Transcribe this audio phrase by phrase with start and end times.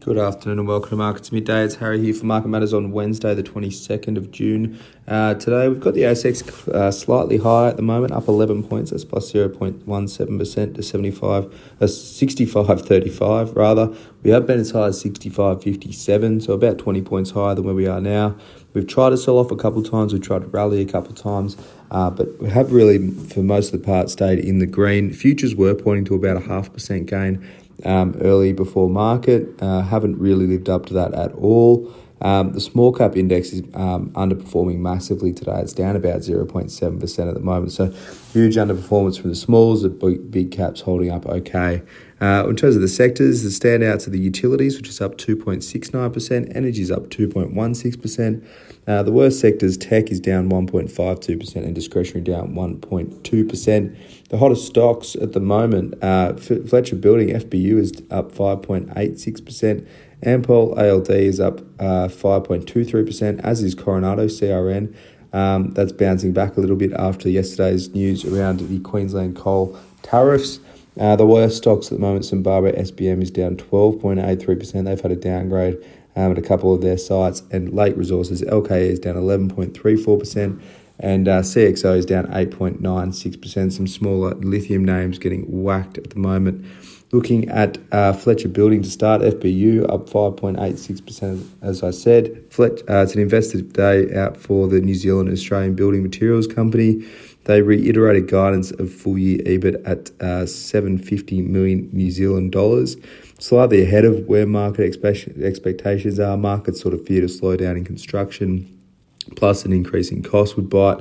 [0.00, 1.62] Good afternoon and welcome to Markets Midday.
[1.62, 4.80] It's Harry here for Market Matters on Wednesday, the 22nd of June.
[5.06, 8.92] Uh, today we've got the ASX uh, slightly higher at the moment, up 11 points.
[8.92, 13.94] That's plus 0.17% to 75, uh, 65.35 rather.
[14.22, 17.86] We have been as high as 65.57, so about 20 points higher than where we
[17.86, 18.36] are now.
[18.72, 21.10] We've tried to sell off a couple of times, we've tried to rally a couple
[21.10, 21.58] of times,
[21.90, 25.12] uh, but we have really, for most of the part, stayed in the green.
[25.12, 27.46] Futures were pointing to about a half percent gain
[27.84, 29.60] um, early before market.
[29.60, 31.92] Uh, haven't really lived up to that at all.
[32.22, 35.60] Um, the small cap index is um, underperforming massively today.
[35.60, 37.72] It's down about 0.7% at the moment.
[37.72, 37.86] So,
[38.32, 41.82] huge underperformance from the smalls, the big, caps holding up okay.
[42.20, 46.54] Uh, in terms of the sectors, the standouts are the utilities, which is up 2.69%,
[46.54, 48.46] energy is up 2.16%.
[48.86, 53.96] Uh, the worst sectors, tech is down 1.52%, and discretionary down 1.2%.
[54.28, 59.86] The hottest stocks at the moment, uh, Fletcher Building, FBU, is up 5.86%.
[60.22, 64.94] Ampol ALD is up uh, 5.23%, as is Coronado CRN.
[65.32, 70.60] Um, that's bouncing back a little bit after yesterday's news around the Queensland coal tariffs.
[70.98, 74.84] Uh, the worst stocks at the moment, St Barbara SBM is down 12.83%.
[74.84, 75.78] They've had a downgrade
[76.16, 77.42] um, at a couple of their sites.
[77.50, 80.60] And Lake Resources, LKE is down 11.34%.
[80.98, 83.72] And uh, CXO is down 8.96%.
[83.72, 86.66] Some smaller lithium names getting whacked at the moment.
[87.12, 92.44] Looking at uh, Fletcher Building to start, FBU up 5.86%, as I said.
[92.50, 97.04] Fletch, uh, it's an investor day out for the New Zealand Australian Building Materials Company.
[97.46, 102.96] They reiterated guidance of full year EBIT at uh, 750 million New Zealand dollars,
[103.40, 106.36] slightly ahead of where market expectations are.
[106.36, 108.78] Markets sort of fear to slow down in construction,
[109.34, 111.00] plus an increase in cost would bite.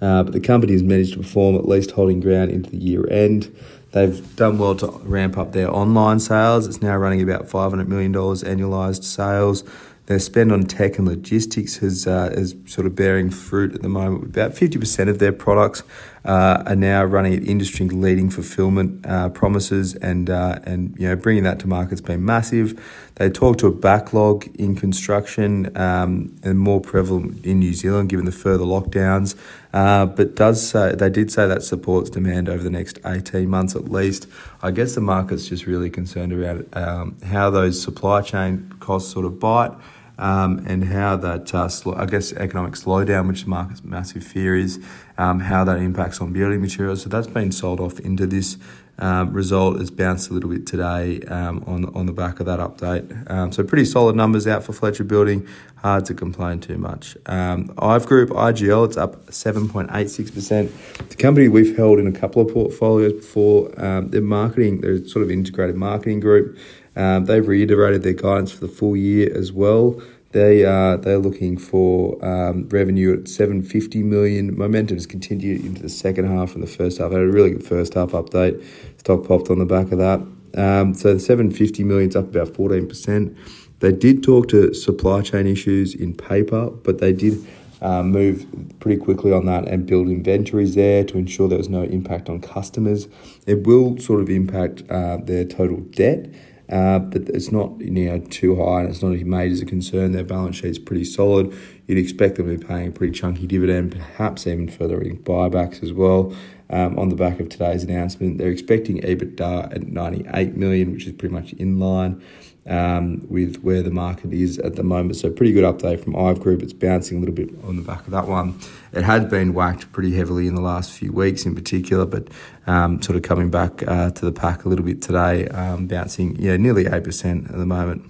[0.00, 3.10] Uh, but the company has managed to perform at least holding ground into the year
[3.10, 3.52] end.
[3.92, 6.66] They've done well to ramp up their online sales.
[6.66, 9.64] It's now running about $500 million annualized sales.
[10.08, 13.90] Their spend on tech and logistics has uh, is sort of bearing fruit at the
[13.90, 14.24] moment.
[14.24, 15.82] About fifty percent of their products
[16.24, 21.14] uh, are now running at industry leading fulfillment uh, promises, and uh, and you know
[21.14, 22.82] bringing that to market's been massive.
[23.16, 28.24] They talk to a backlog in construction um, and more prevalent in New Zealand given
[28.24, 29.36] the further lockdowns.
[29.74, 33.76] Uh, but does say, they did say that supports demand over the next 18 months
[33.76, 34.26] at least.
[34.62, 39.26] I guess the market's just really concerned about um, how those supply chain costs sort
[39.26, 39.72] of bite
[40.18, 44.84] um, and how that, uh, I guess, economic slowdown, which the market's massive fear is,
[45.16, 47.02] um, how that impacts on building materials.
[47.02, 48.58] So that's been sold off into this
[48.98, 49.80] um, result.
[49.80, 53.30] It's bounced a little bit today um, on on the back of that update.
[53.30, 55.46] Um, so pretty solid numbers out for Fletcher Building.
[55.76, 57.16] Hard to complain too much.
[57.26, 60.72] Um, IVE Group IGL it's up seven point eight six percent.
[61.08, 63.72] The company we've held in a couple of portfolios before.
[63.82, 66.58] Um, their marketing, their sort of integrated marketing group.
[66.96, 70.02] Um, they've reiterated their guidance for the full year as well.
[70.32, 74.56] They are they're looking for um, revenue at 750 million.
[74.56, 77.10] Momentum has continued into the second half and the first half.
[77.10, 78.62] They had a really good first half update.
[78.98, 80.20] Stock popped on the back of that.
[80.54, 83.36] Um, so the 750 million is up about 14 percent.
[83.80, 87.46] They did talk to supply chain issues in paper, but they did
[87.80, 88.46] uh, move
[88.80, 92.40] pretty quickly on that and build inventories there to ensure there was no impact on
[92.40, 93.08] customers.
[93.46, 96.26] It will sort of impact uh, their total debt
[96.68, 100.12] uh, but it's not you know too high and it's not made as a concern.
[100.12, 101.56] Their balance sheet's pretty solid.
[101.88, 105.92] You'd expect them to be paying a pretty chunky dividend, perhaps even further buybacks as
[105.92, 106.34] well.
[106.70, 111.12] Um, on the back of today's announcement, they're expecting EBITDA at 98 million, which is
[111.12, 112.22] pretty much in line
[112.66, 115.16] um, with where the market is at the moment.
[115.16, 116.62] So, pretty good update from IVE Group.
[116.62, 118.60] It's bouncing a little bit on the back of that one.
[118.92, 122.28] It had been whacked pretty heavily in the last few weeks, in particular, but
[122.66, 126.36] um, sort of coming back uh, to the pack a little bit today, um, bouncing
[126.36, 128.04] yeah nearly eight percent at the moment.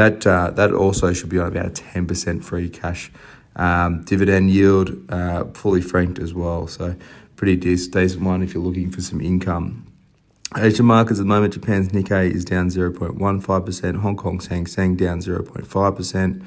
[0.00, 3.12] That uh, that also should be on about a ten percent free cash
[3.54, 6.66] um, dividend yield, uh, fully franked as well.
[6.68, 6.96] So,
[7.36, 9.92] pretty decent one if you're looking for some income.
[10.56, 15.18] Asian markets at the moment, Japan's Nikkei is down 0.15%, Hong Kong's Hang Seng down
[15.18, 16.44] 0.5%.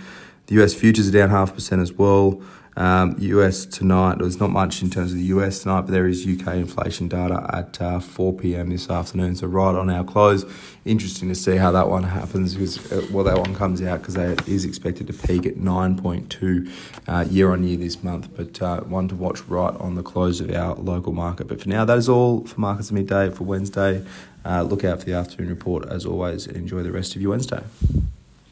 [0.47, 2.41] The US futures are down half percent as well.
[2.75, 6.25] Um, US tonight, there's not much in terms of the US tonight, but there is
[6.25, 8.69] UK inflation data at uh, 4 p.m.
[8.69, 10.43] this afternoon, so right on our close.
[10.83, 14.15] Interesting to see how that one happens because, uh, well, that one comes out because
[14.15, 16.71] it is expected to peak at 9.2
[17.07, 20.41] uh, year on year this month, but uh, one to watch right on the close
[20.41, 21.47] of our local market.
[21.47, 24.03] But for now, that is all for markets midday for Wednesday.
[24.43, 27.31] Uh, look out for the afternoon report as always, and enjoy the rest of your
[27.31, 27.63] Wednesday.